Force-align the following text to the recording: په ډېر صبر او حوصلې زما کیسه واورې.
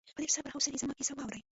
په 0.15 0.19
ډېر 0.21 0.31
صبر 0.35 0.49
او 0.51 0.55
حوصلې 0.55 0.79
زما 0.81 0.93
کیسه 0.97 1.13
واورې. 1.15 1.39